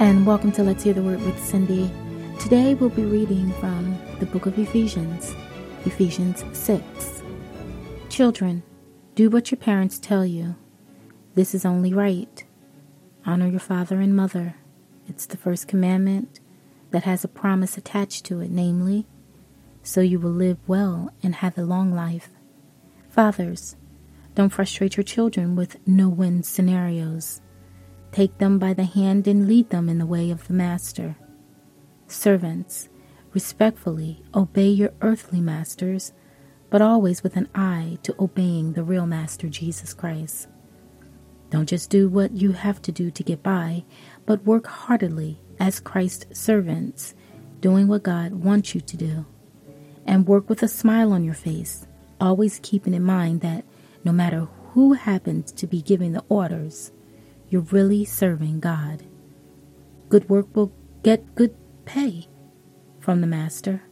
and 0.00 0.24
welcome 0.26 0.50
to 0.50 0.62
Let's 0.62 0.84
Hear 0.84 0.94
the 0.94 1.02
Word 1.02 1.20
with 1.20 1.38
Cindy. 1.38 1.90
Today 2.40 2.72
we'll 2.72 2.88
be 2.88 3.04
reading 3.04 3.52
from 3.60 3.98
the 4.18 4.24
book 4.24 4.46
of 4.46 4.58
Ephesians, 4.58 5.34
Ephesians 5.84 6.42
6. 6.54 7.22
Children, 8.08 8.62
do 9.14 9.28
what 9.28 9.50
your 9.50 9.58
parents 9.58 9.98
tell 9.98 10.24
you. 10.24 10.56
This 11.34 11.54
is 11.54 11.66
only 11.66 11.92
right. 11.92 12.42
Honor 13.26 13.46
your 13.46 13.60
father 13.60 14.00
and 14.00 14.16
mother. 14.16 14.56
It's 15.08 15.26
the 15.26 15.36
first 15.36 15.68
commandment 15.68 16.40
that 16.90 17.04
has 17.04 17.22
a 17.22 17.28
promise 17.28 17.76
attached 17.76 18.24
to 18.24 18.40
it, 18.40 18.50
namely, 18.50 19.04
so 19.82 20.00
you 20.00 20.18
will 20.18 20.30
live 20.30 20.56
well 20.66 21.10
and 21.22 21.34
have 21.34 21.58
a 21.58 21.64
long 21.64 21.92
life. 21.92 22.30
Fathers, 23.10 23.76
don't 24.34 24.48
frustrate 24.48 24.96
your 24.96 25.04
children 25.04 25.54
with 25.54 25.76
no 25.86 26.08
win 26.08 26.42
scenarios. 26.42 27.42
Take 28.14 28.38
them 28.38 28.60
by 28.60 28.74
the 28.74 28.84
hand 28.84 29.26
and 29.26 29.48
lead 29.48 29.70
them 29.70 29.88
in 29.88 29.98
the 29.98 30.06
way 30.06 30.30
of 30.30 30.46
the 30.46 30.52
Master. 30.54 31.16
Servants, 32.06 32.88
respectfully 33.32 34.22
obey 34.32 34.68
your 34.68 34.92
earthly 35.00 35.40
masters, 35.40 36.12
but 36.70 36.80
always 36.80 37.24
with 37.24 37.34
an 37.34 37.48
eye 37.56 37.98
to 38.04 38.14
obeying 38.20 38.74
the 38.74 38.84
real 38.84 39.04
Master 39.04 39.48
Jesus 39.48 39.92
Christ. 39.92 40.46
Don't 41.50 41.68
just 41.68 41.90
do 41.90 42.08
what 42.08 42.30
you 42.36 42.52
have 42.52 42.80
to 42.82 42.92
do 42.92 43.10
to 43.10 43.24
get 43.24 43.42
by, 43.42 43.82
but 44.26 44.44
work 44.44 44.68
heartily 44.68 45.40
as 45.58 45.80
Christ's 45.80 46.38
servants, 46.38 47.16
doing 47.58 47.88
what 47.88 48.04
God 48.04 48.32
wants 48.32 48.76
you 48.76 48.80
to 48.80 48.96
do. 48.96 49.26
And 50.06 50.28
work 50.28 50.48
with 50.48 50.62
a 50.62 50.68
smile 50.68 51.12
on 51.12 51.24
your 51.24 51.34
face, 51.34 51.84
always 52.20 52.60
keeping 52.62 52.94
in 52.94 53.02
mind 53.02 53.40
that 53.40 53.64
no 54.04 54.12
matter 54.12 54.46
who 54.68 54.92
happens 54.92 55.50
to 55.50 55.66
be 55.66 55.82
giving 55.82 56.12
the 56.12 56.24
orders, 56.28 56.92
you're 57.48 57.62
really 57.62 58.04
serving 58.04 58.60
God. 58.60 59.02
Good 60.08 60.28
work 60.28 60.54
will 60.54 60.72
get 61.02 61.34
good 61.34 61.54
pay 61.84 62.26
from 63.00 63.20
the 63.20 63.26
master, 63.26 63.82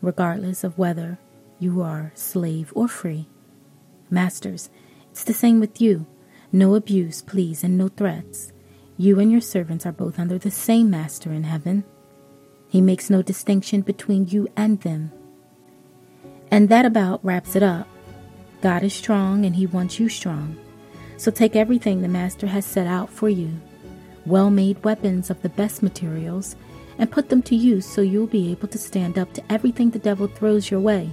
regardless 0.00 0.64
of 0.64 0.78
whether 0.78 1.18
you 1.58 1.82
are 1.82 2.12
slave 2.14 2.72
or 2.74 2.88
free. 2.88 3.28
Masters, 4.10 4.70
it's 5.10 5.24
the 5.24 5.32
same 5.32 5.60
with 5.60 5.80
you. 5.80 6.06
No 6.52 6.74
abuse, 6.74 7.22
please, 7.22 7.64
and 7.64 7.76
no 7.76 7.88
threats. 7.88 8.52
You 8.96 9.18
and 9.18 9.30
your 9.32 9.40
servants 9.40 9.86
are 9.86 9.92
both 9.92 10.18
under 10.18 10.38
the 10.38 10.50
same 10.50 10.90
master 10.90 11.32
in 11.32 11.44
heaven. 11.44 11.84
He 12.68 12.80
makes 12.80 13.10
no 13.10 13.22
distinction 13.22 13.80
between 13.80 14.28
you 14.28 14.48
and 14.56 14.80
them. 14.82 15.12
And 16.50 16.68
that 16.68 16.84
about 16.84 17.24
wraps 17.24 17.56
it 17.56 17.62
up. 17.62 17.88
God 18.60 18.82
is 18.82 18.94
strong 18.94 19.44
and 19.44 19.56
he 19.56 19.66
wants 19.66 19.98
you 19.98 20.08
strong. 20.08 20.56
So 21.16 21.30
take 21.30 21.56
everything 21.56 22.02
the 22.02 22.08
Master 22.08 22.46
has 22.46 22.66
set 22.66 22.86
out 22.86 23.10
for 23.10 23.28
you, 23.28 23.50
well 24.26 24.50
made 24.50 24.84
weapons 24.84 25.30
of 25.30 25.40
the 25.42 25.48
best 25.48 25.82
materials, 25.82 26.56
and 26.98 27.10
put 27.10 27.28
them 27.28 27.42
to 27.42 27.56
use 27.56 27.86
so 27.86 28.00
you'll 28.00 28.26
be 28.26 28.50
able 28.50 28.68
to 28.68 28.78
stand 28.78 29.18
up 29.18 29.32
to 29.34 29.52
everything 29.52 29.90
the 29.90 29.98
devil 29.98 30.26
throws 30.26 30.70
your 30.70 30.80
way. 30.80 31.10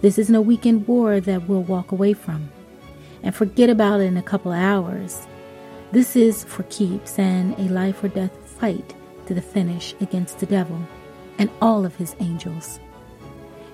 This 0.00 0.18
isn't 0.18 0.34
a 0.34 0.40
weekend 0.40 0.86
war 0.86 1.20
that 1.20 1.48
we'll 1.48 1.62
walk 1.62 1.92
away 1.92 2.12
from 2.12 2.50
and 3.22 3.34
forget 3.34 3.68
about 3.68 4.00
it 4.00 4.04
in 4.04 4.16
a 4.16 4.22
couple 4.22 4.52
of 4.52 4.58
hours. 4.58 5.26
This 5.90 6.16
is 6.16 6.44
for 6.44 6.62
keeps 6.64 7.18
and 7.18 7.58
a 7.58 7.62
life 7.72 8.04
or 8.04 8.08
death 8.08 8.32
fight 8.44 8.94
to 9.26 9.34
the 9.34 9.42
finish 9.42 9.94
against 10.00 10.38
the 10.38 10.46
devil 10.46 10.80
and 11.38 11.50
all 11.60 11.84
of 11.84 11.96
his 11.96 12.14
angels. 12.20 12.78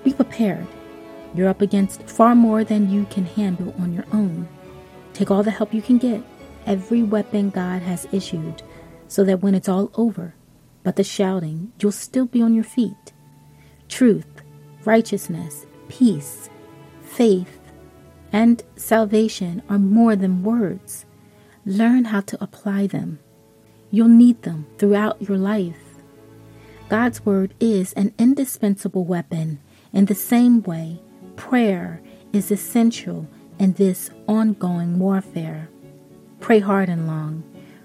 Be 0.02 0.12
prepared. 0.12 0.66
You're 1.34 1.48
up 1.48 1.60
against 1.60 2.02
far 2.02 2.34
more 2.34 2.64
than 2.64 2.90
you 2.90 3.06
can 3.10 3.26
handle 3.26 3.74
on 3.78 3.92
your 3.92 4.04
own. 4.12 4.48
Take 5.14 5.30
all 5.30 5.42
the 5.42 5.50
help 5.50 5.72
you 5.72 5.80
can 5.80 5.96
get, 5.96 6.22
every 6.66 7.02
weapon 7.02 7.50
God 7.50 7.82
has 7.82 8.06
issued, 8.12 8.62
so 9.08 9.24
that 9.24 9.40
when 9.40 9.54
it's 9.54 9.68
all 9.68 9.90
over, 9.94 10.34
but 10.82 10.96
the 10.96 11.04
shouting, 11.04 11.72
you'll 11.80 11.92
still 11.92 12.26
be 12.26 12.42
on 12.42 12.52
your 12.52 12.64
feet. 12.64 13.12
Truth, 13.88 14.42
righteousness, 14.84 15.66
peace, 15.88 16.50
faith, 17.02 17.60
and 18.32 18.62
salvation 18.74 19.62
are 19.68 19.78
more 19.78 20.16
than 20.16 20.42
words. 20.42 21.06
Learn 21.64 22.06
how 22.06 22.20
to 22.22 22.42
apply 22.42 22.88
them. 22.88 23.20
You'll 23.90 24.08
need 24.08 24.42
them 24.42 24.66
throughout 24.78 25.22
your 25.22 25.38
life. 25.38 25.78
God's 26.88 27.24
Word 27.24 27.54
is 27.60 27.92
an 27.92 28.12
indispensable 28.18 29.04
weapon. 29.04 29.60
In 29.92 30.06
the 30.06 30.14
same 30.14 30.62
way, 30.62 31.00
prayer 31.36 32.02
is 32.32 32.50
essential 32.50 33.28
in 33.58 33.72
this 33.74 34.10
ongoing 34.26 34.98
warfare. 34.98 35.68
Pray 36.40 36.58
hard 36.58 36.88
and 36.88 37.06
long. 37.06 37.42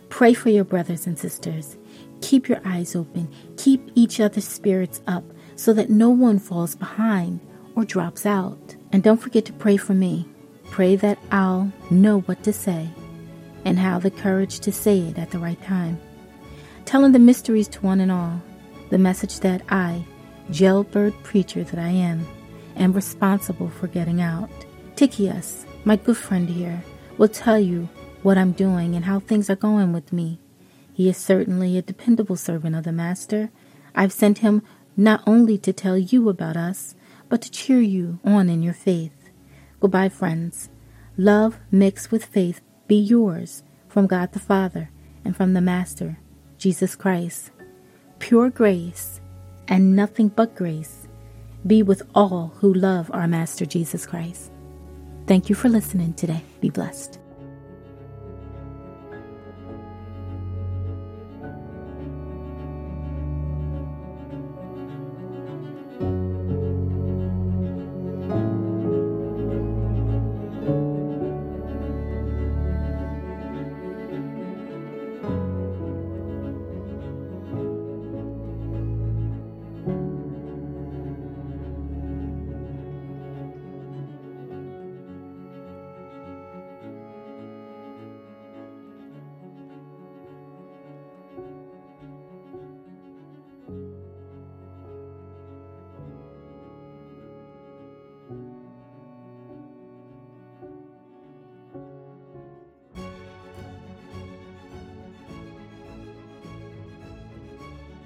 Pray 0.09 0.33
for 0.33 0.49
your 0.49 0.63
brothers 0.63 1.07
and 1.07 1.17
sisters. 1.17 1.77
Keep 2.21 2.49
your 2.49 2.61
eyes 2.65 2.95
open. 2.95 3.29
Keep 3.57 3.91
each 3.95 4.19
other's 4.19 4.47
spirits 4.47 5.01
up 5.07 5.23
so 5.55 5.73
that 5.73 5.89
no 5.89 6.09
one 6.09 6.39
falls 6.39 6.75
behind 6.75 7.39
or 7.75 7.85
drops 7.85 8.25
out. 8.25 8.75
And 8.91 9.03
don't 9.03 9.21
forget 9.21 9.45
to 9.45 9.53
pray 9.53 9.77
for 9.77 9.93
me. 9.93 10.27
Pray 10.71 10.95
that 10.97 11.19
I'll 11.31 11.71
know 11.89 12.21
what 12.21 12.43
to 12.43 12.53
say 12.53 12.89
and 13.65 13.77
have 13.77 14.03
the 14.03 14.11
courage 14.11 14.59
to 14.61 14.71
say 14.71 14.99
it 14.99 15.17
at 15.17 15.31
the 15.31 15.39
right 15.39 15.61
time. 15.63 15.99
Telling 16.85 17.11
the 17.11 17.19
mysteries 17.19 17.67
to 17.69 17.81
one 17.81 17.99
and 17.99 18.11
all, 18.11 18.41
the 18.89 18.97
message 18.97 19.39
that 19.41 19.61
I, 19.69 20.03
jailbird 20.49 21.13
preacher 21.23 21.63
that 21.63 21.79
I 21.79 21.89
am, 21.89 22.25
am 22.75 22.93
responsible 22.93 23.69
for 23.69 23.87
getting 23.87 24.21
out. 24.21 24.49
Tychicus, 24.99 25.65
my 25.85 25.95
good 25.95 26.17
friend 26.17 26.49
here, 26.49 26.83
will 27.17 27.29
tell 27.29 27.57
you 27.57 27.87
what 28.21 28.37
I'm 28.37 28.51
doing 28.51 28.95
and 28.95 29.05
how 29.05 29.21
things 29.21 29.49
are 29.49 29.55
going 29.55 29.93
with 29.93 30.11
me. 30.11 30.41
He 30.91 31.07
is 31.07 31.15
certainly 31.15 31.77
a 31.77 31.81
dependable 31.81 32.35
servant 32.35 32.75
of 32.75 32.83
the 32.83 32.91
Master. 32.91 33.49
I've 33.95 34.11
sent 34.11 34.39
him 34.39 34.61
not 34.97 35.23
only 35.25 35.57
to 35.59 35.71
tell 35.71 35.97
you 35.97 36.27
about 36.27 36.57
us, 36.57 36.95
but 37.29 37.41
to 37.43 37.49
cheer 37.49 37.79
you 37.79 38.19
on 38.25 38.49
in 38.49 38.61
your 38.61 38.73
faith. 38.73 39.29
Goodbye, 39.79 40.09
friends. 40.09 40.67
Love 41.15 41.59
mixed 41.71 42.11
with 42.11 42.25
faith 42.25 42.59
be 42.89 42.97
yours 42.97 43.63
from 43.87 44.05
God 44.05 44.33
the 44.33 44.39
Father 44.39 44.89
and 45.23 45.33
from 45.33 45.53
the 45.53 45.61
Master, 45.61 46.17
Jesus 46.57 46.97
Christ. 46.97 47.51
Pure 48.19 48.49
grace 48.49 49.21
and 49.65 49.95
nothing 49.95 50.27
but 50.27 50.57
grace 50.57 51.07
be 51.65 51.81
with 51.81 52.01
all 52.13 52.51
who 52.57 52.73
love 52.73 53.09
our 53.13 53.29
Master 53.29 53.65
Jesus 53.65 54.05
Christ. 54.05 54.51
Thank 55.29 55.47
you 55.47 55.53
for 55.53 55.69
listening 55.69 56.15
today. 56.15 56.41
Be 56.59 56.71
blessed. 56.71 57.19